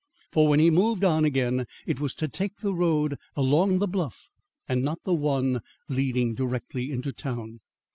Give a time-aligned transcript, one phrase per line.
[0.31, 4.29] For when he moved on again it was to take the road along the bluff,
[4.67, 7.59] and not the one leading directly into town.